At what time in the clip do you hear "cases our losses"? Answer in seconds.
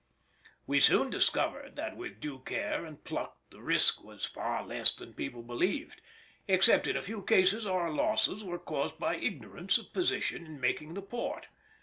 7.23-8.43